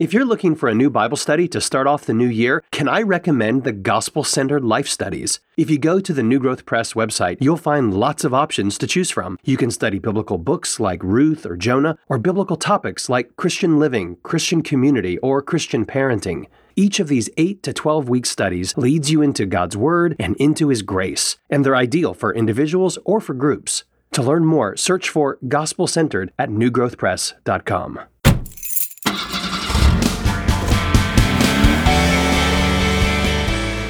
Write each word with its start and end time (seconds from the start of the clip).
If 0.00 0.14
you're 0.14 0.24
looking 0.24 0.54
for 0.54 0.70
a 0.70 0.74
new 0.74 0.88
Bible 0.88 1.18
study 1.18 1.46
to 1.48 1.60
start 1.60 1.86
off 1.86 2.06
the 2.06 2.14
new 2.14 2.26
year, 2.26 2.64
can 2.70 2.88
I 2.88 3.02
recommend 3.02 3.64
the 3.64 3.72
Gospel 3.72 4.24
Centered 4.24 4.64
Life 4.64 4.88
Studies? 4.88 5.40
If 5.58 5.68
you 5.68 5.76
go 5.76 6.00
to 6.00 6.14
the 6.14 6.22
New 6.22 6.38
Growth 6.38 6.64
Press 6.64 6.94
website, 6.94 7.36
you'll 7.38 7.58
find 7.58 7.92
lots 7.92 8.24
of 8.24 8.32
options 8.32 8.78
to 8.78 8.86
choose 8.86 9.10
from. 9.10 9.38
You 9.44 9.58
can 9.58 9.70
study 9.70 9.98
biblical 9.98 10.38
books 10.38 10.80
like 10.80 11.04
Ruth 11.04 11.44
or 11.44 11.54
Jonah, 11.54 11.98
or 12.08 12.16
biblical 12.16 12.56
topics 12.56 13.10
like 13.10 13.36
Christian 13.36 13.78
living, 13.78 14.16
Christian 14.22 14.62
community, 14.62 15.18
or 15.18 15.42
Christian 15.42 15.84
parenting. 15.84 16.46
Each 16.76 16.98
of 16.98 17.08
these 17.08 17.28
8 17.36 17.62
to 17.64 17.74
12 17.74 18.08
week 18.08 18.24
studies 18.24 18.74
leads 18.78 19.10
you 19.10 19.20
into 19.20 19.44
God's 19.44 19.76
Word 19.76 20.16
and 20.18 20.34
into 20.36 20.68
His 20.68 20.80
grace, 20.80 21.36
and 21.50 21.62
they're 21.62 21.76
ideal 21.76 22.14
for 22.14 22.34
individuals 22.34 22.96
or 23.04 23.20
for 23.20 23.34
groups. 23.34 23.84
To 24.12 24.22
learn 24.22 24.46
more, 24.46 24.78
search 24.78 25.10
for 25.10 25.38
Gospel 25.46 25.86
Centered 25.86 26.32
at 26.38 26.48
newgrowthpress.com. 26.48 28.00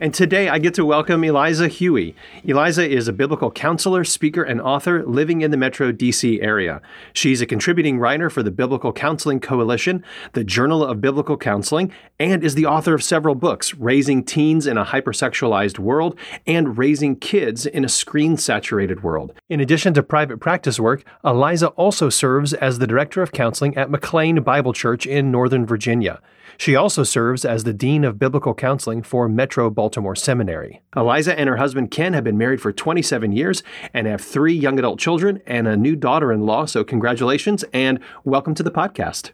And 0.00 0.12
today 0.12 0.48
I 0.48 0.58
get 0.58 0.74
to 0.74 0.84
welcome 0.84 1.22
Eliza 1.22 1.68
Huie. 1.68 2.16
Eliza 2.42 2.84
is 2.84 3.06
a 3.06 3.12
biblical 3.12 3.52
counselor, 3.52 4.02
speaker, 4.02 4.42
and 4.42 4.60
author 4.60 5.04
living 5.04 5.42
in 5.42 5.52
the 5.52 5.56
Metro 5.56 5.92
DC 5.92 6.42
area. 6.42 6.82
She's 7.12 7.40
a 7.40 7.46
contributing 7.46 8.00
writer 8.00 8.28
for 8.28 8.42
the 8.42 8.50
Biblical 8.50 8.92
Counseling 8.92 9.38
Coalition, 9.38 10.02
the 10.32 10.42
Journal 10.42 10.84
of 10.84 11.00
Biblical 11.00 11.36
Counseling, 11.36 11.92
and 12.18 12.42
is 12.42 12.56
the 12.56 12.66
author 12.66 12.92
of 12.92 13.04
several 13.04 13.36
books 13.36 13.72
Raising 13.74 14.24
Teens 14.24 14.66
in 14.66 14.76
a 14.76 14.84
Hypersexualized 14.84 15.78
World 15.78 16.18
and 16.44 16.76
Raising 16.76 17.14
Kids 17.14 17.64
in 17.64 17.84
a 17.84 17.88
Screen 17.88 18.36
Saturated 18.36 19.04
World. 19.04 19.32
In 19.48 19.60
addition 19.60 19.94
to 19.94 20.02
private 20.02 20.40
practice 20.40 20.80
work, 20.80 21.04
Eliza 21.24 21.68
also 21.68 22.08
serves 22.08 22.52
as 22.52 22.80
the 22.80 22.88
Director 22.88 23.22
of 23.22 23.30
Counseling 23.30 23.76
at 23.76 23.92
McLean 23.92 24.42
Bible 24.42 24.72
Church 24.72 25.06
in 25.06 25.30
Northern 25.30 25.64
Virginia. 25.64 26.20
She 26.56 26.76
also 26.76 27.02
serves 27.02 27.44
as 27.44 27.64
the 27.64 27.72
Dean 27.72 28.04
of 28.04 28.18
Biblical 28.18 28.54
Counseling 28.54 29.02
for 29.02 29.28
Metro 29.28 29.70
Baltimore 29.70 29.83
Seminary. 30.14 30.82
Eliza 30.96 31.38
and 31.38 31.48
her 31.48 31.56
husband 31.56 31.90
Ken 31.90 32.12
have 32.12 32.24
been 32.24 32.38
married 32.38 32.60
for 32.60 32.72
27 32.72 33.32
years 33.32 33.62
and 33.92 34.06
have 34.06 34.20
three 34.20 34.54
young 34.54 34.78
adult 34.78 34.98
children 34.98 35.42
and 35.46 35.66
a 35.66 35.76
new 35.76 35.96
daughter 35.96 36.32
in 36.32 36.46
law. 36.46 36.64
So, 36.64 36.84
congratulations 36.84 37.64
and 37.72 38.00
welcome 38.24 38.54
to 38.54 38.62
the 38.62 38.70
podcast. 38.70 39.32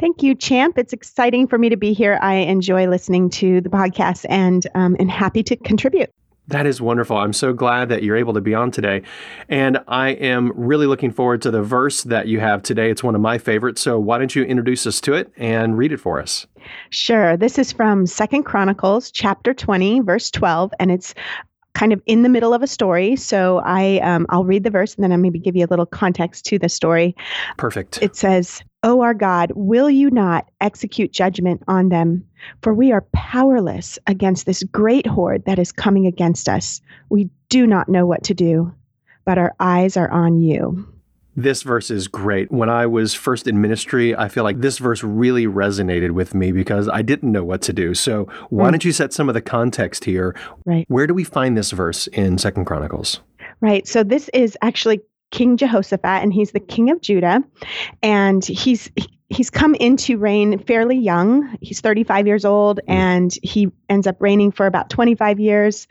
Thank 0.00 0.22
you, 0.22 0.34
Champ. 0.34 0.78
It's 0.78 0.92
exciting 0.92 1.46
for 1.46 1.58
me 1.58 1.68
to 1.68 1.76
be 1.76 1.92
here. 1.92 2.18
I 2.20 2.34
enjoy 2.34 2.88
listening 2.88 3.30
to 3.30 3.60
the 3.60 3.68
podcast 3.68 4.26
and 4.28 4.66
um, 4.74 4.96
and 4.98 5.10
happy 5.10 5.44
to 5.44 5.56
contribute. 5.56 6.10
That 6.48 6.66
is 6.66 6.80
wonderful. 6.80 7.16
I'm 7.16 7.32
so 7.32 7.52
glad 7.52 7.88
that 7.90 8.02
you're 8.02 8.16
able 8.16 8.34
to 8.34 8.40
be 8.40 8.54
on 8.54 8.70
today. 8.70 9.02
And 9.48 9.78
I 9.86 10.10
am 10.10 10.52
really 10.54 10.86
looking 10.86 11.12
forward 11.12 11.40
to 11.42 11.50
the 11.50 11.62
verse 11.62 12.02
that 12.02 12.26
you 12.26 12.40
have 12.40 12.62
today. 12.62 12.90
It's 12.90 13.02
one 13.02 13.14
of 13.14 13.20
my 13.20 13.38
favorites. 13.38 13.80
So 13.80 13.98
why 13.98 14.18
don't 14.18 14.34
you 14.34 14.42
introduce 14.42 14.86
us 14.86 15.00
to 15.02 15.14
it 15.14 15.32
and 15.36 15.78
read 15.78 15.92
it 15.92 15.98
for 15.98 16.20
us? 16.20 16.46
Sure. 16.90 17.36
This 17.36 17.58
is 17.58 17.72
from 17.72 18.06
Second 18.06 18.42
Chronicles 18.42 19.10
chapter 19.10 19.54
20, 19.54 20.00
verse 20.00 20.30
12, 20.30 20.72
and 20.80 20.90
it's 20.90 21.14
kind 21.74 21.92
of 21.92 22.02
in 22.06 22.22
the 22.22 22.28
middle 22.28 22.52
of 22.54 22.62
a 22.62 22.66
story. 22.66 23.16
So 23.16 23.62
I 23.64 23.98
um, 24.00 24.26
I'll 24.28 24.44
read 24.44 24.64
the 24.64 24.70
verse 24.70 24.94
and 24.94 25.02
then 25.02 25.12
I'll 25.12 25.18
maybe 25.18 25.38
give 25.38 25.56
you 25.56 25.64
a 25.64 25.68
little 25.68 25.86
context 25.86 26.44
to 26.46 26.58
the 26.58 26.68
story. 26.68 27.16
Perfect. 27.56 28.02
It 28.02 28.16
says, 28.16 28.62
"O 28.82 29.00
our 29.00 29.14
God, 29.14 29.52
will 29.54 29.90
you 29.90 30.10
not 30.10 30.50
execute 30.60 31.12
judgment 31.12 31.62
on 31.68 31.88
them? 31.88 32.24
For 32.62 32.74
we 32.74 32.92
are 32.92 33.06
powerless 33.14 33.98
against 34.06 34.46
this 34.46 34.62
great 34.64 35.06
horde 35.06 35.44
that 35.46 35.58
is 35.58 35.72
coming 35.72 36.06
against 36.06 36.48
us. 36.48 36.80
We 37.08 37.30
do 37.48 37.66
not 37.66 37.88
know 37.88 38.06
what 38.06 38.24
to 38.24 38.34
do, 38.34 38.72
but 39.24 39.38
our 39.38 39.54
eyes 39.60 39.96
are 39.96 40.10
on 40.10 40.40
you." 40.40 40.91
This 41.34 41.62
verse 41.62 41.90
is 41.90 42.08
great. 42.08 42.52
When 42.52 42.68
I 42.68 42.86
was 42.86 43.14
first 43.14 43.46
in 43.46 43.60
ministry, 43.60 44.14
I 44.14 44.28
feel 44.28 44.44
like 44.44 44.60
this 44.60 44.78
verse 44.78 45.02
really 45.02 45.46
resonated 45.46 46.10
with 46.10 46.34
me 46.34 46.52
because 46.52 46.88
I 46.88 47.00
didn't 47.00 47.32
know 47.32 47.44
what 47.44 47.62
to 47.62 47.72
do. 47.72 47.94
So, 47.94 48.28
why 48.50 48.68
mm. 48.68 48.72
don't 48.72 48.84
you 48.84 48.92
set 48.92 49.12
some 49.14 49.28
of 49.28 49.34
the 49.34 49.40
context 49.40 50.04
here? 50.04 50.36
Right. 50.66 50.84
Where 50.88 51.06
do 51.06 51.14
we 51.14 51.24
find 51.24 51.56
this 51.56 51.70
verse 51.70 52.06
in 52.08 52.36
Second 52.36 52.66
Chronicles? 52.66 53.20
Right. 53.60 53.88
So, 53.88 54.04
this 54.04 54.28
is 54.34 54.58
actually 54.60 55.00
King 55.30 55.56
Jehoshaphat, 55.56 56.22
and 56.22 56.32
he's 56.32 56.52
the 56.52 56.60
king 56.60 56.90
of 56.90 57.00
Judah, 57.00 57.42
and 58.02 58.44
he's 58.44 58.90
he's 59.32 59.50
come 59.50 59.74
into 59.76 60.18
reign 60.18 60.58
fairly 60.58 60.96
young. 60.96 61.56
He's 61.60 61.80
35 61.80 62.26
years 62.26 62.44
old 62.44 62.80
hmm. 62.86 62.92
and 62.92 63.38
he 63.42 63.70
ends 63.88 64.06
up 64.06 64.16
reigning 64.20 64.52
for 64.52 64.66
about 64.66 64.90
25 64.90 65.40
years. 65.40 65.86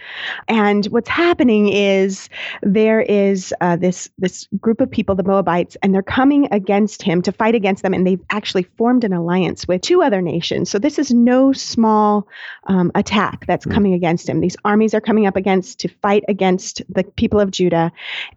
And 0.47 0.85
what's 0.87 1.09
happening 1.09 1.69
is 1.69 2.29
there 2.61 3.01
is 3.01 3.53
uh, 3.61 3.75
this 3.75 4.09
this 4.17 4.47
group 4.59 4.81
of 4.81 4.89
people, 4.89 5.15
the 5.15 5.23
Moabites, 5.23 5.75
and 5.81 5.93
they're 5.93 6.01
coming 6.01 6.47
against 6.51 7.01
him 7.01 7.21
to 7.23 7.31
fight 7.31 7.55
against 7.55 7.83
them. 7.83 7.93
And 7.93 8.05
they've 8.05 8.23
actually 8.29 8.63
formed 8.77 9.03
an 9.03 9.13
alliance 9.13 9.67
with 9.67 9.81
two 9.81 10.01
other 10.01 10.21
nations. 10.21 10.69
So 10.69 10.79
this 10.79 10.99
is 10.99 11.11
no 11.11 11.51
small 11.53 12.27
um, 12.67 12.91
attack 12.95 13.45
that's 13.47 13.65
mm. 13.65 13.73
coming 13.73 13.93
against 13.93 14.29
him. 14.29 14.39
These 14.39 14.57
armies 14.65 14.93
are 14.93 15.01
coming 15.01 15.25
up 15.25 15.35
against 15.35 15.79
to 15.79 15.87
fight 15.87 16.23
against 16.27 16.81
the 16.89 17.03
people 17.03 17.39
of 17.39 17.51
Judah, 17.51 17.91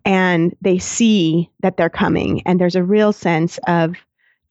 and 0.05 0.57
they 0.63 0.79
see 0.79 1.51
that 1.61 1.77
they're 1.77 1.91
coming. 1.91 2.43
And 2.47 2.61
there's 2.61 2.77
a 2.77 2.83
real 2.83 3.13
sense 3.13 3.59
of 3.67 3.97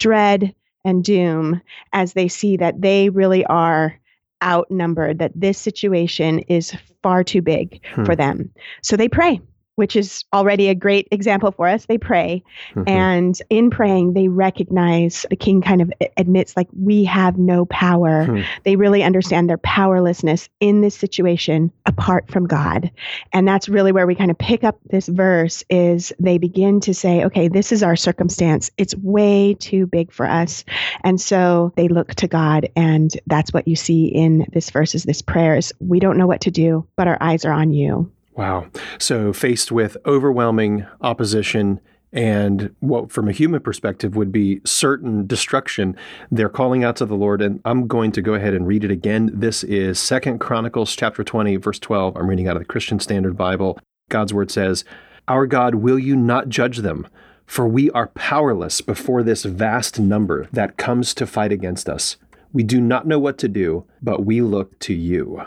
dread 0.03 0.53
and 0.83 1.01
doom 1.01 1.61
as 1.93 2.11
they 2.11 2.27
see 2.27 2.57
that 2.57 2.81
they 2.81 3.07
really 3.07 3.45
are 3.45 3.97
outnumbered, 4.43 5.19
that 5.19 5.31
this 5.33 5.57
situation 5.57 6.39
is 6.39 6.75
far 7.01 7.23
too 7.23 7.41
big 7.41 7.79
hmm. 7.93 8.03
for 8.03 8.13
them. 8.13 8.51
So 8.81 8.97
they 8.97 9.07
pray 9.07 9.39
which 9.75 9.95
is 9.95 10.23
already 10.33 10.69
a 10.69 10.75
great 10.75 11.07
example 11.11 11.51
for 11.51 11.67
us. 11.67 11.85
They 11.85 11.97
pray. 11.97 12.43
Mm-hmm. 12.75 12.83
And 12.87 13.41
in 13.49 13.69
praying, 13.69 14.13
they 14.13 14.27
recognize 14.27 15.25
the 15.29 15.35
king 15.35 15.61
kind 15.61 15.81
of 15.81 15.91
admits, 16.17 16.55
like, 16.55 16.67
we 16.79 17.03
have 17.05 17.37
no 17.37 17.65
power. 17.65 18.25
Mm-hmm. 18.25 18.43
They 18.63 18.75
really 18.75 19.03
understand 19.03 19.49
their 19.49 19.57
powerlessness 19.57 20.49
in 20.59 20.81
this 20.81 20.95
situation 20.95 21.71
apart 21.85 22.29
from 22.29 22.45
God. 22.47 22.91
And 23.31 23.47
that's 23.47 23.67
really 23.67 23.91
where 23.91 24.07
we 24.07 24.15
kind 24.15 24.31
of 24.31 24.37
pick 24.37 24.63
up 24.63 24.79
this 24.89 25.07
verse 25.07 25.63
is 25.69 26.13
they 26.19 26.37
begin 26.37 26.79
to 26.81 26.93
say, 26.93 27.23
okay, 27.25 27.47
this 27.47 27.71
is 27.71 27.83
our 27.83 27.95
circumstance. 27.95 28.69
It's 28.77 28.95
way 28.97 29.55
too 29.55 29.87
big 29.87 30.11
for 30.11 30.27
us. 30.27 30.63
And 31.03 31.19
so 31.19 31.73
they 31.75 31.87
look 31.87 32.13
to 32.15 32.27
God. 32.27 32.69
And 32.75 33.11
that's 33.27 33.53
what 33.53 33.67
you 33.67 33.75
see 33.75 34.05
in 34.05 34.45
this 34.53 34.69
verse 34.69 34.93
is 34.95 35.03
this 35.03 35.21
prayer 35.21 35.55
is 35.55 35.73
we 35.79 35.99
don't 35.99 36.17
know 36.17 36.27
what 36.27 36.41
to 36.41 36.51
do, 36.51 36.87
but 36.95 37.07
our 37.07 37.17
eyes 37.21 37.45
are 37.45 37.53
on 37.53 37.71
you. 37.71 38.11
Wow. 38.35 38.67
So, 38.99 39.31
faced 39.33 39.71
with 39.71 39.97
overwhelming 40.05 40.85
opposition 41.01 41.79
and 42.13 42.75
what, 42.79 43.11
from 43.11 43.27
a 43.27 43.31
human 43.31 43.59
perspective, 43.59 44.15
would 44.15 44.31
be 44.31 44.61
certain 44.65 45.25
destruction, 45.25 45.95
they're 46.31 46.47
calling 46.47 46.83
out 46.83 46.95
to 46.97 47.07
the 47.07 47.15
Lord. 47.15 47.41
And 47.41 47.59
I'm 47.65 47.87
going 47.87 48.11
to 48.11 48.21
go 48.21 48.35
ahead 48.35 48.53
and 48.53 48.67
read 48.67 48.83
it 48.83 48.91
again. 48.91 49.31
This 49.33 49.63
is 49.63 49.99
Second 49.99 50.39
Chronicles 50.39 50.95
chapter 50.95 51.23
20, 51.23 51.55
verse 51.55 51.79
12. 51.79 52.15
I'm 52.15 52.29
reading 52.29 52.47
out 52.47 52.55
of 52.55 52.61
the 52.61 52.67
Christian 52.67 52.99
Standard 52.99 53.35
Bible. 53.35 53.79
God's 54.09 54.33
word 54.33 54.51
says, 54.51 54.85
Our 55.27 55.47
God, 55.47 55.75
will 55.75 55.97
you 55.97 56.15
not 56.15 56.49
judge 56.49 56.77
them? 56.77 57.07
For 57.47 57.67
we 57.67 57.89
are 57.91 58.07
powerless 58.07 58.81
before 58.81 59.23
this 59.23 59.43
vast 59.43 59.99
number 59.99 60.47
that 60.53 60.77
comes 60.77 61.15
to 61.15 61.25
fight 61.25 61.51
against 61.51 61.89
us. 61.89 62.17
We 62.53 62.61
do 62.61 62.79
not 62.79 63.07
know 63.07 63.17
what 63.17 63.39
to 63.39 63.47
do, 63.47 63.85
but 64.03 64.23
we 64.23 64.41
look 64.41 64.77
to 64.79 64.93
you. 64.93 65.41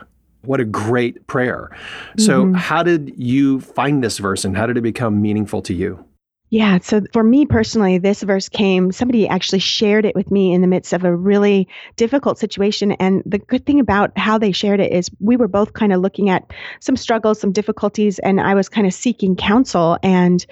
What 0.47 0.61
a 0.61 0.65
great 0.65 1.27
prayer. 1.27 1.77
So, 2.19 2.45
mm-hmm. 2.45 2.55
how 2.55 2.83
did 2.83 3.13
you 3.17 3.61
find 3.61 4.03
this 4.03 4.19
verse 4.19 4.45
and 4.45 4.57
how 4.57 4.67
did 4.67 4.77
it 4.77 4.83
become 4.83 5.21
meaningful 5.21 5.63
to 5.63 5.75
you? 5.75 6.05
Yeah, 6.51 6.79
so 6.81 7.03
for 7.13 7.25
me 7.25 7.45
personally, 7.45 7.99
this 7.99 8.23
verse 8.23 8.49
came, 8.49 8.93
somebody 8.93 9.27
actually 9.27 9.59
shared 9.59 10.07
it 10.07 10.15
with 10.15 10.31
me 10.31 10.53
in 10.53 10.61
the 10.61 10.69
midst 10.69 10.93
of 10.93 11.05
a 11.05 11.15
really 11.15 11.67
difficult 11.97 12.39
situation. 12.39 12.93
And 12.93 13.23
the 13.27 13.39
good 13.39 13.67
thing 13.67 13.81
about 13.81 14.17
how 14.17 14.39
they 14.39 14.53
shared 14.53 14.79
it 14.79 14.93
is 14.93 15.11
we 15.19 15.37
were 15.37 15.49
both 15.49 15.73
kind 15.73 15.93
of 15.93 16.01
looking 16.01 16.31
at 16.31 16.49
some 16.79 16.97
struggles, 16.97 17.41
some 17.41 17.51
difficulties, 17.51 18.21
and 18.21 18.41
I 18.41 18.55
was 18.55 18.69
kind 18.69 18.87
of 18.87 18.95
seeking 18.95 19.35
counsel, 19.35 19.99
and 20.05 20.47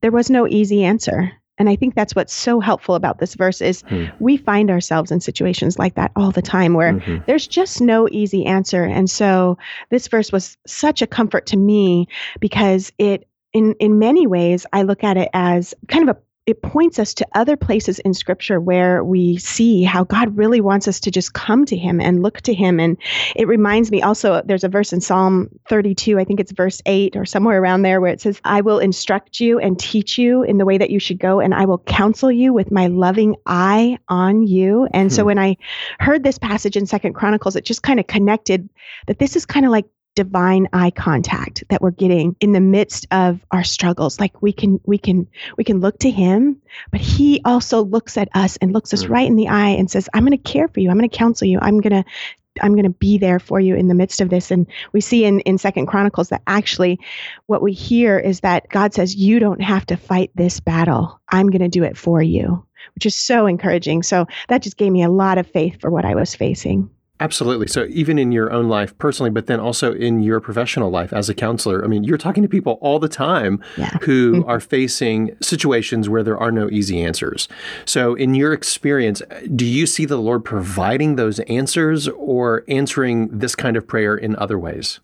there 0.00 0.10
was 0.10 0.28
no 0.28 0.48
easy 0.48 0.82
answer. 0.82 1.32
And 1.58 1.68
I 1.68 1.76
think 1.76 1.94
that's 1.94 2.14
what's 2.14 2.32
so 2.32 2.60
helpful 2.60 2.94
about 2.94 3.18
this 3.18 3.34
verse 3.34 3.60
is 3.60 3.82
hmm. 3.82 4.06
we 4.20 4.36
find 4.36 4.70
ourselves 4.70 5.10
in 5.10 5.20
situations 5.20 5.78
like 5.78 5.94
that 5.94 6.12
all 6.16 6.30
the 6.30 6.42
time 6.42 6.74
where 6.74 6.94
mm-hmm. 6.94 7.18
there's 7.26 7.46
just 7.46 7.80
no 7.80 8.08
easy 8.10 8.46
answer. 8.46 8.84
And 8.84 9.10
so 9.10 9.58
this 9.90 10.08
verse 10.08 10.32
was 10.32 10.56
such 10.66 11.02
a 11.02 11.06
comfort 11.06 11.46
to 11.46 11.56
me 11.56 12.08
because 12.40 12.92
it 12.98 13.28
in 13.52 13.74
in 13.80 13.98
many 13.98 14.26
ways 14.26 14.66
I 14.72 14.82
look 14.82 15.02
at 15.02 15.16
it 15.16 15.30
as 15.32 15.74
kind 15.88 16.08
of 16.08 16.16
a 16.16 16.20
it 16.48 16.62
points 16.62 16.98
us 16.98 17.12
to 17.12 17.26
other 17.34 17.58
places 17.58 17.98
in 17.98 18.14
scripture 18.14 18.58
where 18.58 19.04
we 19.04 19.36
see 19.36 19.82
how 19.82 20.02
God 20.02 20.34
really 20.34 20.62
wants 20.62 20.88
us 20.88 20.98
to 21.00 21.10
just 21.10 21.34
come 21.34 21.66
to 21.66 21.76
him 21.76 22.00
and 22.00 22.22
look 22.22 22.40
to 22.40 22.54
him 22.54 22.80
and 22.80 22.96
it 23.36 23.46
reminds 23.46 23.90
me 23.90 24.00
also 24.00 24.40
there's 24.46 24.64
a 24.64 24.68
verse 24.68 24.90
in 24.90 25.02
Psalm 25.02 25.50
32 25.68 26.18
I 26.18 26.24
think 26.24 26.40
it's 26.40 26.52
verse 26.52 26.80
8 26.86 27.16
or 27.16 27.26
somewhere 27.26 27.60
around 27.60 27.82
there 27.82 28.00
where 28.00 28.10
it 28.10 28.22
says 28.22 28.40
I 28.44 28.62
will 28.62 28.78
instruct 28.78 29.40
you 29.40 29.58
and 29.58 29.78
teach 29.78 30.16
you 30.16 30.42
in 30.42 30.56
the 30.56 30.64
way 30.64 30.78
that 30.78 30.88
you 30.88 30.98
should 30.98 31.18
go 31.18 31.38
and 31.38 31.52
I 31.52 31.66
will 31.66 31.80
counsel 31.80 32.32
you 32.32 32.54
with 32.54 32.70
my 32.70 32.86
loving 32.86 33.36
eye 33.44 33.98
on 34.08 34.46
you 34.46 34.88
and 34.94 35.10
hmm. 35.10 35.14
so 35.14 35.26
when 35.26 35.38
I 35.38 35.58
heard 36.00 36.24
this 36.24 36.38
passage 36.38 36.78
in 36.78 36.86
Second 36.86 37.12
Chronicles 37.12 37.56
it 37.56 37.66
just 37.66 37.82
kind 37.82 38.00
of 38.00 38.06
connected 38.06 38.70
that 39.06 39.18
this 39.18 39.36
is 39.36 39.44
kind 39.44 39.66
of 39.66 39.70
like 39.70 39.84
divine 40.18 40.66
eye 40.72 40.90
contact 40.90 41.62
that 41.68 41.80
we're 41.80 41.92
getting 41.92 42.34
in 42.40 42.50
the 42.50 42.60
midst 42.60 43.06
of 43.12 43.38
our 43.52 43.62
struggles. 43.62 44.18
Like 44.18 44.42
we 44.42 44.52
can 44.52 44.80
we 44.82 44.98
can 44.98 45.28
we 45.56 45.62
can 45.62 45.78
look 45.78 45.96
to 46.00 46.10
him 46.10 46.60
but 46.90 47.00
he 47.00 47.40
also 47.44 47.84
looks 47.84 48.16
at 48.16 48.28
us 48.34 48.56
and 48.56 48.72
looks 48.72 48.92
us 48.92 49.04
mm. 49.04 49.10
right 49.10 49.28
in 49.28 49.36
the 49.36 49.46
eye 49.46 49.68
and 49.68 49.88
says 49.88 50.08
i'm 50.14 50.24
going 50.24 50.36
to 50.36 50.52
care 50.52 50.66
for 50.66 50.80
you. 50.80 50.90
I'm 50.90 50.98
going 50.98 51.08
to 51.08 51.16
counsel 51.16 51.46
you. 51.46 51.60
I'm 51.62 51.80
going 51.80 52.02
to 52.02 52.10
i'm 52.60 52.72
going 52.72 52.82
to 52.82 52.98
be 52.98 53.16
there 53.16 53.38
for 53.38 53.60
you 53.60 53.76
in 53.76 53.86
the 53.86 53.94
midst 53.94 54.20
of 54.20 54.28
this. 54.28 54.50
And 54.50 54.66
we 54.92 55.00
see 55.00 55.24
in 55.24 55.38
in 55.40 55.56
second 55.56 55.86
chronicles 55.86 56.30
that 56.30 56.42
actually 56.48 56.98
what 57.46 57.62
we 57.62 57.72
hear 57.72 58.18
is 58.18 58.40
that 58.40 58.68
god 58.70 58.94
says 58.94 59.14
you 59.14 59.38
don't 59.38 59.62
have 59.62 59.86
to 59.86 59.96
fight 59.96 60.32
this 60.34 60.58
battle. 60.58 61.20
I'm 61.28 61.48
going 61.48 61.62
to 61.62 61.68
do 61.68 61.84
it 61.84 61.96
for 61.96 62.20
you 62.20 62.64
which 62.94 63.06
is 63.06 63.14
so 63.14 63.46
encouraging. 63.46 64.02
So 64.02 64.26
that 64.48 64.62
just 64.62 64.76
gave 64.76 64.90
me 64.90 65.04
a 65.04 65.10
lot 65.10 65.38
of 65.38 65.46
faith 65.46 65.80
for 65.80 65.90
what 65.90 66.04
i 66.04 66.16
was 66.16 66.34
facing 66.34 66.90
Absolutely. 67.20 67.66
So, 67.66 67.86
even 67.90 68.18
in 68.18 68.30
your 68.30 68.52
own 68.52 68.68
life 68.68 68.96
personally, 68.98 69.30
but 69.30 69.46
then 69.46 69.58
also 69.58 69.92
in 69.92 70.22
your 70.22 70.40
professional 70.40 70.90
life 70.90 71.12
as 71.12 71.28
a 71.28 71.34
counselor, 71.34 71.84
I 71.84 71.88
mean, 71.88 72.04
you're 72.04 72.18
talking 72.18 72.42
to 72.44 72.48
people 72.48 72.78
all 72.80 72.98
the 72.98 73.08
time 73.08 73.62
yeah. 73.76 73.90
who 74.02 74.34
mm-hmm. 74.34 74.48
are 74.48 74.60
facing 74.60 75.36
situations 75.40 76.08
where 76.08 76.22
there 76.22 76.38
are 76.38 76.52
no 76.52 76.68
easy 76.70 77.02
answers. 77.02 77.48
So, 77.84 78.14
in 78.14 78.34
your 78.34 78.52
experience, 78.52 79.20
do 79.54 79.66
you 79.66 79.86
see 79.86 80.04
the 80.04 80.16
Lord 80.16 80.44
providing 80.44 81.16
those 81.16 81.40
answers 81.40 82.06
or 82.08 82.64
answering 82.68 83.36
this 83.36 83.56
kind 83.56 83.76
of 83.76 83.86
prayer 83.86 84.16
in 84.16 84.36
other 84.36 84.58
ways? 84.58 85.00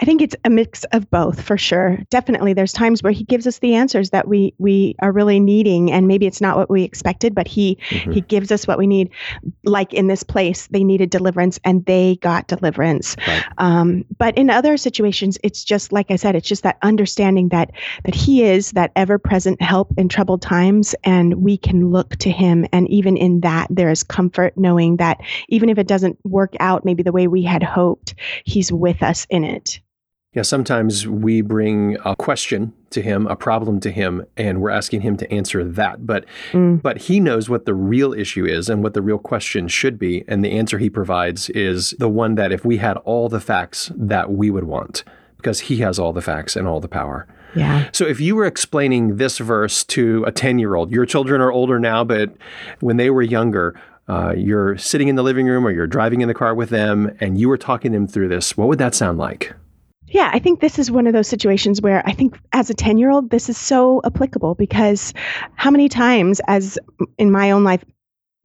I 0.00 0.04
think 0.04 0.22
it's 0.22 0.36
a 0.44 0.50
mix 0.50 0.84
of 0.92 1.10
both 1.10 1.40
for 1.40 1.56
sure. 1.56 1.98
Definitely 2.10 2.52
there's 2.52 2.72
times 2.72 3.02
where 3.02 3.12
he 3.12 3.24
gives 3.24 3.46
us 3.46 3.58
the 3.58 3.74
answers 3.74 4.10
that 4.10 4.28
we 4.28 4.54
we 4.58 4.94
are 5.00 5.12
really 5.12 5.40
needing 5.40 5.90
and 5.90 6.06
maybe 6.06 6.26
it's 6.26 6.40
not 6.40 6.56
what 6.56 6.70
we 6.70 6.82
expected, 6.82 7.34
but 7.34 7.46
he 7.46 7.78
mm-hmm. 7.88 8.12
he 8.12 8.20
gives 8.20 8.52
us 8.52 8.66
what 8.66 8.78
we 8.78 8.86
need. 8.86 9.10
Like 9.64 9.92
in 9.92 10.06
this 10.06 10.22
place, 10.22 10.66
they 10.68 10.84
needed 10.84 11.10
deliverance 11.10 11.58
and 11.64 11.84
they 11.86 12.16
got 12.16 12.48
deliverance. 12.48 13.16
Right. 13.26 13.44
Um, 13.58 14.04
but 14.18 14.36
in 14.36 14.50
other 14.50 14.76
situations, 14.76 15.38
it's 15.42 15.64
just 15.64 15.92
like 15.92 16.10
I 16.10 16.16
said, 16.16 16.34
it's 16.34 16.48
just 16.48 16.62
that 16.62 16.78
understanding 16.82 17.48
that 17.48 17.70
that 18.04 18.14
he 18.14 18.44
is 18.44 18.72
that 18.72 18.92
ever-present 18.96 19.60
help 19.60 19.92
in 19.96 20.08
troubled 20.08 20.42
times 20.42 20.94
and 21.04 21.34
we 21.42 21.56
can 21.56 21.90
look 21.90 22.16
to 22.16 22.30
him 22.30 22.66
and 22.72 22.88
even 22.88 23.16
in 23.16 23.40
that 23.40 23.66
there 23.70 23.90
is 23.90 24.02
comfort 24.02 24.56
knowing 24.56 24.96
that 24.96 25.18
even 25.48 25.68
if 25.68 25.78
it 25.78 25.86
doesn't 25.86 26.18
work 26.24 26.54
out 26.60 26.84
maybe 26.84 27.02
the 27.02 27.12
way 27.12 27.26
we 27.26 27.42
had 27.42 27.62
hoped, 27.62 28.14
he's 28.44 28.72
with 28.72 29.02
us 29.02 29.26
in 29.30 29.44
it 29.44 29.57
it. 29.58 29.80
Yeah, 30.34 30.42
sometimes 30.42 31.08
we 31.08 31.40
bring 31.40 31.96
a 32.04 32.14
question 32.14 32.74
to 32.90 33.00
him, 33.00 33.26
a 33.26 33.34
problem 33.34 33.80
to 33.80 33.90
him, 33.90 34.26
and 34.36 34.60
we're 34.60 34.70
asking 34.70 35.00
him 35.00 35.16
to 35.16 35.32
answer 35.32 35.64
that. 35.64 36.06
But 36.06 36.26
mm. 36.52 36.82
but 36.82 36.98
he 36.98 37.18
knows 37.18 37.48
what 37.48 37.64
the 37.64 37.74
real 37.74 38.12
issue 38.12 38.44
is 38.44 38.68
and 38.68 38.82
what 38.82 38.92
the 38.92 39.02
real 39.02 39.18
question 39.18 39.68
should 39.68 39.98
be, 39.98 40.24
and 40.28 40.44
the 40.44 40.52
answer 40.52 40.78
he 40.78 40.90
provides 40.90 41.48
is 41.50 41.94
the 41.98 42.10
one 42.10 42.34
that 42.34 42.52
if 42.52 42.64
we 42.64 42.76
had 42.76 42.98
all 42.98 43.28
the 43.30 43.40
facts 43.40 43.90
that 43.96 44.30
we 44.30 44.50
would 44.50 44.64
want, 44.64 45.02
because 45.38 45.60
he 45.60 45.78
has 45.78 45.98
all 45.98 46.12
the 46.12 46.22
facts 46.22 46.56
and 46.56 46.68
all 46.68 46.78
the 46.78 46.88
power. 46.88 47.26
Yeah. 47.56 47.88
So 47.92 48.04
if 48.04 48.20
you 48.20 48.36
were 48.36 48.44
explaining 48.44 49.16
this 49.16 49.38
verse 49.38 49.82
to 49.84 50.22
a 50.24 50.32
10-year-old, 50.32 50.92
your 50.92 51.06
children 51.06 51.40
are 51.40 51.50
older 51.50 51.80
now, 51.80 52.04
but 52.04 52.36
when 52.80 52.98
they 52.98 53.08
were 53.08 53.22
younger, 53.22 53.80
uh, 54.08 54.34
you're 54.36 54.76
sitting 54.78 55.08
in 55.08 55.16
the 55.16 55.22
living 55.22 55.46
room 55.46 55.66
or 55.66 55.70
you're 55.70 55.86
driving 55.86 56.20
in 56.20 56.28
the 56.28 56.34
car 56.34 56.54
with 56.54 56.70
them 56.70 57.14
and 57.20 57.38
you 57.38 57.48
were 57.48 57.58
talking 57.58 57.92
them 57.92 58.06
through 58.06 58.28
this, 58.28 58.56
what 58.56 58.68
would 58.68 58.78
that 58.78 58.94
sound 58.94 59.18
like? 59.18 59.54
Yeah, 60.10 60.30
I 60.32 60.38
think 60.38 60.60
this 60.60 60.78
is 60.78 60.90
one 60.90 61.06
of 61.06 61.12
those 61.12 61.28
situations 61.28 61.82
where 61.82 62.02
I 62.06 62.12
think 62.12 62.38
as 62.52 62.70
a 62.70 62.74
10 62.74 62.96
year 62.96 63.10
old, 63.10 63.30
this 63.30 63.50
is 63.50 63.58
so 63.58 64.00
applicable 64.04 64.54
because 64.54 65.12
how 65.54 65.70
many 65.70 65.88
times, 65.88 66.40
as 66.48 66.78
in 67.18 67.30
my 67.30 67.50
own 67.50 67.62
life, 67.62 67.84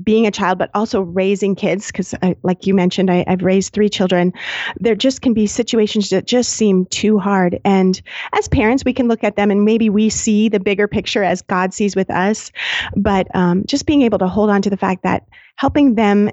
being 0.04 0.28
a 0.28 0.32
child, 0.32 0.58
but 0.58 0.70
also 0.74 1.02
raising 1.02 1.56
kids, 1.56 1.88
because 1.88 2.14
like 2.44 2.66
you 2.66 2.74
mentioned, 2.74 3.10
I, 3.10 3.24
have 3.28 3.42
raised 3.42 3.74
three 3.74 3.90
children. 3.90 4.34
There 4.80 4.96
just 4.96 5.22
can 5.22 5.34
be 5.34 5.48
situations 5.48 6.10
that 6.10 6.26
just 6.26 6.52
seem 6.52 6.86
too 6.88 7.20
hard. 7.20 7.60
And 7.64 8.02
as 8.34 8.48
parents, 8.48 8.84
we 8.86 8.94
can 8.94 9.08
look 9.08 9.24
at 9.24 9.36
them 9.36 9.52
and 9.52 9.66
maybe 9.66 9.90
we 9.90 10.10
see 10.10 10.50
the 10.50 10.60
bigger 10.60 10.88
picture 10.88 11.24
as 11.24 11.42
God 11.42 11.74
sees 11.74 11.96
with 11.96 12.10
us. 12.10 12.52
But 12.96 13.34
um, 13.36 13.64
just 13.66 13.86
being 13.86 14.02
able 14.02 14.20
to 14.20 14.28
hold 14.28 14.50
on 14.50 14.62
to 14.64 14.70
the 14.70 14.78
fact 14.78 15.04
that 15.04 15.28
helping 15.56 15.96
them 15.96 16.32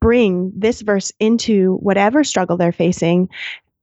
bring 0.00 0.52
this 0.54 0.82
verse 0.82 1.12
into 1.18 1.76
whatever 1.76 2.22
struggle 2.24 2.56
they're 2.56 2.72
facing 2.72 3.28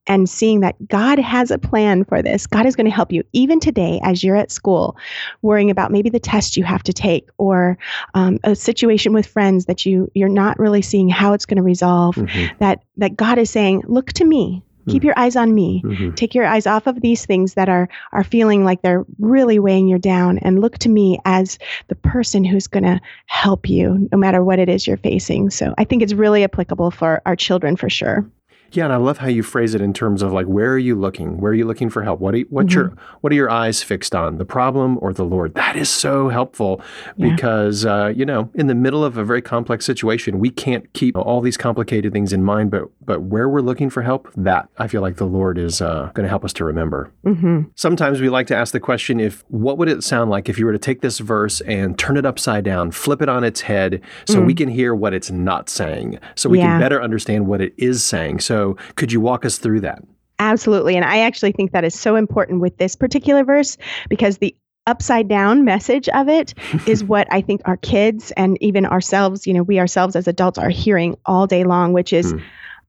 and 0.07 0.29
seeing 0.29 0.59
that 0.61 0.75
God 0.87 1.19
has 1.19 1.51
a 1.51 1.57
plan 1.57 2.03
for 2.05 2.21
this. 2.21 2.47
God 2.47 2.65
is 2.65 2.75
going 2.75 2.85
to 2.85 2.91
help 2.91 3.11
you 3.11 3.23
even 3.33 3.59
today 3.59 3.99
as 4.03 4.23
you're 4.23 4.35
at 4.35 4.51
school, 4.51 4.95
worrying 5.41 5.69
about 5.69 5.91
maybe 5.91 6.09
the 6.09 6.19
test 6.19 6.57
you 6.57 6.63
have 6.63 6.83
to 6.83 6.93
take 6.93 7.29
or 7.37 7.77
um, 8.13 8.39
a 8.43 8.55
situation 8.55 9.13
with 9.13 9.25
friends 9.25 9.65
that 9.65 9.85
you 9.85 10.11
you're 10.13 10.29
not 10.29 10.57
really 10.59 10.81
seeing 10.81 11.09
how 11.09 11.33
it's 11.33 11.45
going 11.45 11.57
to 11.57 11.63
resolve. 11.63 12.15
Mm-hmm. 12.15 12.55
That 12.59 12.83
that 12.97 13.15
God 13.15 13.37
is 13.37 13.49
saying, 13.49 13.83
"Look 13.87 14.13
to 14.13 14.25
me. 14.25 14.63
Keep 14.87 15.01
mm-hmm. 15.01 15.05
your 15.07 15.19
eyes 15.19 15.35
on 15.35 15.55
me. 15.55 15.81
Mm-hmm. 15.83 16.11
Take 16.11 16.35
your 16.35 16.45
eyes 16.45 16.67
off 16.67 16.85
of 16.85 17.01
these 17.01 17.25
things 17.25 17.55
that 17.55 17.69
are 17.69 17.89
are 18.11 18.23
feeling 18.23 18.63
like 18.63 18.81
they're 18.81 19.05
really 19.19 19.57
weighing 19.57 19.87
you 19.87 19.97
down 19.97 20.37
and 20.39 20.61
look 20.61 20.77
to 20.79 20.89
me 20.89 21.19
as 21.25 21.57
the 21.87 21.95
person 21.95 22.43
who's 22.43 22.67
going 22.67 22.83
to 22.83 23.01
help 23.25 23.67
you 23.67 24.07
no 24.11 24.17
matter 24.17 24.43
what 24.43 24.59
it 24.59 24.69
is 24.69 24.85
you're 24.85 24.97
facing. 24.97 25.49
So 25.49 25.73
I 25.77 25.85
think 25.85 26.03
it's 26.03 26.13
really 26.13 26.43
applicable 26.43 26.91
for 26.91 27.21
our 27.25 27.35
children 27.35 27.75
for 27.75 27.89
sure. 27.89 28.29
Yeah, 28.75 28.85
and 28.85 28.93
I 28.93 28.97
love 28.97 29.19
how 29.19 29.27
you 29.27 29.43
phrase 29.43 29.73
it 29.73 29.81
in 29.81 29.93
terms 29.93 30.21
of 30.21 30.33
like, 30.33 30.47
where 30.47 30.71
are 30.71 30.77
you 30.77 30.95
looking? 30.95 31.39
Where 31.39 31.51
are 31.51 31.55
you 31.55 31.65
looking 31.65 31.89
for 31.89 32.03
help? 32.03 32.19
What 32.19 32.33
are 32.33 32.39
you, 32.39 32.47
what's 32.49 32.69
mm-hmm. 32.69 32.79
your 32.79 32.97
what 33.21 33.31
are 33.31 33.35
your 33.35 33.49
eyes 33.49 33.81
fixed 33.81 34.13
on? 34.13 34.37
The 34.37 34.45
problem 34.45 34.97
or 35.01 35.13
the 35.13 35.23
Lord? 35.23 35.55
That 35.55 35.75
is 35.75 35.89
so 35.89 36.29
helpful 36.29 36.81
yeah. 37.15 37.29
because 37.29 37.85
uh, 37.85 38.13
you 38.15 38.25
know, 38.25 38.49
in 38.53 38.67
the 38.67 38.75
middle 38.75 39.03
of 39.03 39.17
a 39.17 39.23
very 39.23 39.41
complex 39.41 39.85
situation, 39.85 40.39
we 40.39 40.49
can't 40.49 40.91
keep 40.93 41.17
all 41.17 41.41
these 41.41 41.57
complicated 41.57 42.11
things 42.11 42.33
in 42.33 42.43
mind. 42.43 42.71
But 42.71 42.89
but 43.05 43.21
where 43.21 43.47
we're 43.47 43.61
looking 43.61 43.89
for 43.89 44.01
help, 44.01 44.29
that 44.35 44.67
I 44.77 44.87
feel 44.87 45.01
like 45.01 45.17
the 45.17 45.25
Lord 45.25 45.57
is 45.57 45.81
uh, 45.81 46.11
going 46.13 46.25
to 46.25 46.29
help 46.29 46.43
us 46.43 46.53
to 46.53 46.65
remember. 46.65 47.11
Mm-hmm. 47.25 47.69
Sometimes 47.75 48.19
we 48.19 48.29
like 48.29 48.47
to 48.47 48.55
ask 48.55 48.73
the 48.73 48.79
question: 48.79 49.19
If 49.19 49.43
what 49.47 49.77
would 49.77 49.87
it 49.87 50.03
sound 50.03 50.29
like 50.29 50.49
if 50.49 50.59
you 50.59 50.65
were 50.65 50.73
to 50.73 50.79
take 50.79 51.01
this 51.01 51.19
verse 51.19 51.61
and 51.61 51.97
turn 51.97 52.17
it 52.17 52.25
upside 52.25 52.65
down, 52.65 52.91
flip 52.91 53.21
it 53.21 53.29
on 53.29 53.43
its 53.43 53.61
head, 53.61 54.01
so 54.27 54.41
mm. 54.41 54.45
we 54.45 54.53
can 54.53 54.67
hear 54.67 54.93
what 54.93 55.13
it's 55.13 55.31
not 55.31 55.69
saying, 55.69 56.19
so 56.35 56.49
we 56.49 56.59
yeah. 56.59 56.67
can 56.67 56.79
better 56.79 57.01
understand 57.01 57.47
what 57.47 57.61
it 57.61 57.73
is 57.77 58.03
saying. 58.03 58.39
So 58.39 58.64
so, 58.65 58.77
could 58.95 59.11
you 59.11 59.19
walk 59.19 59.45
us 59.45 59.57
through 59.57 59.81
that? 59.81 60.01
Absolutely. 60.39 60.95
And 60.95 61.05
I 61.05 61.19
actually 61.19 61.51
think 61.51 61.71
that 61.71 61.83
is 61.83 61.97
so 61.97 62.15
important 62.15 62.61
with 62.61 62.77
this 62.77 62.95
particular 62.95 63.43
verse 63.43 63.77
because 64.09 64.39
the 64.39 64.55
upside 64.87 65.27
down 65.27 65.63
message 65.63 66.09
of 66.09 66.27
it 66.27 66.53
is 66.87 67.03
what 67.03 67.27
I 67.31 67.41
think 67.41 67.61
our 67.65 67.77
kids 67.77 68.31
and 68.35 68.57
even 68.61 68.85
ourselves, 68.85 69.47
you 69.47 69.53
know, 69.53 69.63
we 69.63 69.79
ourselves 69.79 70.15
as 70.15 70.27
adults 70.27 70.57
are 70.57 70.69
hearing 70.69 71.15
all 71.25 71.47
day 71.47 71.63
long, 71.63 71.93
which 71.93 72.11
is 72.11 72.31
hmm. 72.31 72.39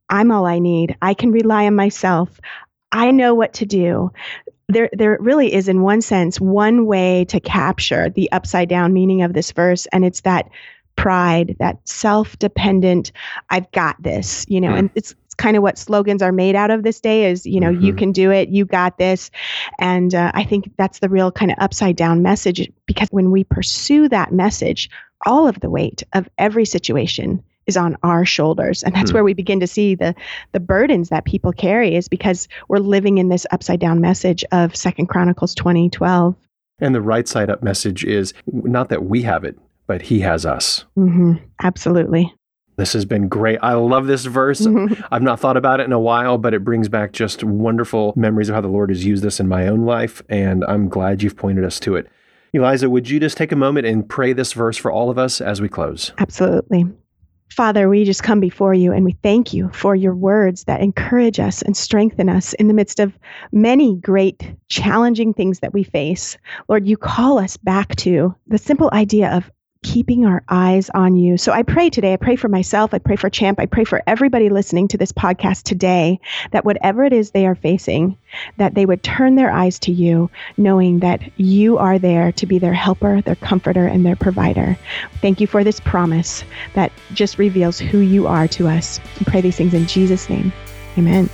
I'm 0.09 0.31
all 0.31 0.47
I 0.47 0.61
need. 0.61 0.97
I 1.03 1.15
can 1.15 1.33
rely 1.33 1.67
on 1.67 1.75
myself. 1.75 2.41
I 2.93 3.11
know 3.11 3.35
what 3.35 3.53
to 3.55 3.67
do. 3.67 4.13
There, 4.69 4.89
there 4.93 5.19
really 5.21 5.53
is, 5.53 5.69
in 5.69 5.83
one 5.83 6.01
sense, 6.01 6.41
one 6.41 6.87
way 6.87 7.25
to 7.27 7.41
capture 7.41 8.09
the 8.09 8.31
upside 8.33 8.69
down 8.69 8.93
meaning 8.93 9.23
of 9.23 9.33
this 9.33 9.53
verse, 9.53 9.87
and 9.87 10.05
it's 10.05 10.21
that 10.23 10.49
pride, 10.97 11.57
that 11.59 11.77
self 11.89 12.39
dependent, 12.39 13.13
I've 13.51 13.71
got 13.73 14.03
this, 14.03 14.45
you 14.49 14.61
know, 14.61 14.75
and 14.75 14.91
it's 14.95 15.15
kind 15.37 15.57
of 15.57 15.63
what 15.63 15.79
slogans 15.79 16.23
are 16.23 16.33
made 16.33 16.55
out 16.55 16.71
of 16.71 16.83
this 16.83 17.01
day 17.01 17.31
is 17.31 17.47
you 17.47 17.61
know 17.61 17.71
mm-hmm. 17.71 17.85
you 17.85 17.95
can 17.95 18.13
do 18.13 18.31
it 18.31 18.49
you 18.49 18.65
got 18.65 18.99
this 18.99 19.31
and 19.79 20.15
uh, 20.15 20.31
i 20.35 20.45
think 20.45 20.71
that's 20.77 21.01
the 21.01 21.09
real 21.09 21.31
kind 21.31 21.51
of 21.51 21.57
upside 21.61 21.97
down 21.97 22.23
message 22.23 22.71
because 22.87 23.09
when 23.11 23.31
we 23.31 23.45
pursue 23.45 24.09
that 24.09 24.33
message 24.33 24.91
all 25.25 25.49
of 25.49 25.61
the 25.61 25.71
weight 25.71 26.03
of 26.13 26.29
every 26.39 26.65
situation 26.65 27.43
is 27.67 27.77
on 27.77 27.97
our 28.03 28.25
shoulders 28.25 28.83
and 28.83 28.95
that's 28.95 29.11
mm-hmm. 29.11 29.17
where 29.17 29.25
we 29.25 29.35
begin 29.35 29.61
to 29.61 29.67
see 29.67 29.95
the 29.95 30.15
the 30.53 30.61
burdens 30.61 31.09
that 31.09 31.25
people 31.25 31.53
carry 31.53 31.97
is 31.97 32.09
because 32.09 32.49
we're 32.69 32.79
living 32.79 33.19
in 33.19 33.29
this 33.29 33.47
upside 33.51 33.81
down 33.81 34.01
message 34.01 34.45
of 34.53 34.75
second 34.77 35.07
chronicles 35.07 35.55
20 35.55 35.91
12 35.91 36.37
and 36.79 36.95
the 36.95 37.01
right 37.01 37.27
side 37.27 37.51
up 37.51 37.63
message 37.63 38.05
is 38.05 38.35
not 38.47 38.89
that 38.89 39.05
we 39.05 39.23
have 39.23 39.45
it 39.45 39.59
but 39.87 40.03
he 40.03 40.21
has 40.21 40.45
us. 40.45 40.85
Mm-hmm. 40.99 41.35
Absolutely. 41.63 42.35
This 42.77 42.93
has 42.93 43.05
been 43.05 43.29
great. 43.29 43.59
I 43.63 43.75
love 43.75 44.07
this 44.07 44.25
verse. 44.27 44.67
I've 45.11 45.23
not 45.23 45.41
thought 45.41 45.57
about 45.57 45.81
it 45.81 45.85
in 45.85 45.93
a 45.93 45.99
while, 45.99 46.39
but 46.39 46.55
it 46.55 46.65
brings 46.65 46.89
back 46.89 47.13
just 47.13 47.43
wonderful 47.43 48.13
memories 48.17 48.49
of 48.49 48.55
how 48.55 48.61
the 48.61 48.69
Lord 48.69 48.91
has 48.91 49.05
used 49.05 49.23
this 49.23 49.41
in 49.41 49.49
my 49.49 49.67
own 49.67 49.85
life. 49.85 50.23
And 50.29 50.65
I'm 50.67 50.89
glad 50.89 51.23
you've 51.23 51.37
pointed 51.37 51.65
us 51.65 51.81
to 51.81 51.97
it. 51.97 52.07
Eliza, 52.53 52.89
would 52.89 53.09
you 53.09 53.21
just 53.21 53.37
take 53.37 53.53
a 53.53 53.57
moment 53.57 53.87
and 53.87 54.09
pray 54.09 54.33
this 54.33 54.53
verse 54.53 54.77
for 54.77 54.91
all 54.91 55.11
of 55.11 55.19
us 55.19 55.41
as 55.41 55.61
we 55.61 55.69
close? 55.69 56.13
Absolutely. 56.19 56.87
Father, 57.51 57.89
we 57.89 58.05
just 58.05 58.23
come 58.23 58.41
before 58.41 58.75
you 58.75 58.93
and 58.93 59.05
we 59.05 59.17
thank 59.23 59.53
you 59.55 59.71
for 59.73 59.95
your 59.95 60.15
words 60.15 60.65
that 60.65 60.81
encourage 60.81 61.39
us 61.39 61.63
and 61.63 61.77
strengthen 61.77 62.29
us 62.29 62.53
in 62.55 62.69
the 62.69 62.75
midst 62.75 63.01
of 63.01 63.17
many 63.53 63.97
great, 63.97 64.53
challenging 64.69 65.33
things 65.33 65.61
that 65.61 65.73
we 65.73 65.85
face. 65.85 66.37
Lord, 66.69 66.87
you 66.87 66.97
call 66.97 67.39
us 67.39 67.57
back 67.57 67.95
to 67.97 68.35
the 68.49 68.59
simple 68.59 68.91
idea 68.93 69.31
of 69.31 69.51
keeping 69.83 70.27
our 70.27 70.43
eyes 70.49 70.91
on 70.91 71.17
you. 71.17 71.37
So 71.39 71.53
I 71.53 71.63
pray 71.63 71.91
today, 71.91 72.13
I 72.13 72.17
pray 72.17 72.37
for 72.37 72.49
myself, 72.49 72.93
I 72.93 72.99
pray 72.99 73.17
for 73.17 73.31
Champ, 73.31 73.61
I 73.61 73.67
pray 73.67 73.85
for 73.85 74.03
everybody 74.07 74.49
listening 74.49 74.89
to 74.89 74.99
this 74.99 75.13
podcast 75.13 75.63
today 75.63 76.21
that 76.51 76.65
whatever 76.65 77.05
it 77.05 77.13
is 77.13 77.31
they 77.31 77.47
are 77.47 77.55
facing, 77.55 78.19
that 78.57 78.75
they 78.75 78.87
would 78.87 79.03
turn 79.03 79.37
their 79.37 79.53
eyes 79.53 79.79
to 79.81 79.93
you, 79.93 80.31
knowing 80.57 81.01
that 81.01 81.21
you 81.39 81.79
are 81.79 81.99
there 81.99 82.33
to 82.33 82.47
be 82.47 82.59
their 82.59 82.73
helper, 82.73 83.21
their 83.23 83.37
comforter, 83.37 83.87
and 83.87 84.05
their 84.05 84.17
provider. 84.17 84.77
Thank 85.21 85.41
you 85.41 85.47
for 85.47 85.63
this 85.63 85.81
promise 85.81 86.45
that 86.75 86.93
just 87.15 87.39
reveals 87.39 87.79
who 87.79 87.99
you 87.99 88.27
are 88.27 88.49
to 88.49 88.69
us. 88.69 89.01
I 89.21 89.25
pray 89.25 89.41
these 89.41 89.57
things 89.57 89.75
in 89.75 89.87
Jesus' 89.87 90.29
name. 90.29 90.53
Amen. 90.99 91.29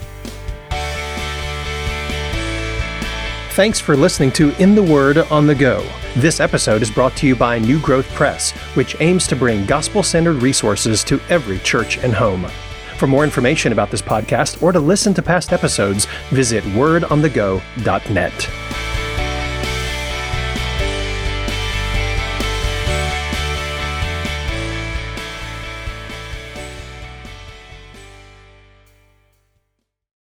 Thanks 3.52 3.78
for 3.78 3.96
listening 3.96 4.32
to 4.32 4.50
In 4.62 4.74
the 4.74 4.82
Word 4.82 5.18
on 5.18 5.46
the 5.46 5.54
Go. 5.54 5.86
This 6.16 6.40
episode 6.40 6.82
is 6.82 6.90
brought 6.90 7.16
to 7.16 7.26
you 7.26 7.34
by 7.34 7.58
New 7.58 7.80
Growth 7.80 8.06
Press, 8.10 8.50
which 8.74 9.00
aims 9.00 9.26
to 9.28 9.34
bring 9.34 9.64
gospel 9.64 10.02
centered 10.02 10.42
resources 10.42 11.02
to 11.04 11.18
every 11.30 11.58
church 11.60 11.96
and 11.96 12.12
home. 12.12 12.46
For 12.98 13.06
more 13.06 13.24
information 13.24 13.72
about 13.72 13.90
this 13.90 14.02
podcast 14.02 14.62
or 14.62 14.72
to 14.72 14.78
listen 14.78 15.14
to 15.14 15.22
past 15.22 15.54
episodes, 15.54 16.06
visit 16.28 16.64
wordonthego.net. 16.64 18.61